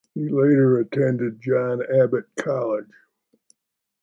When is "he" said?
0.15-0.27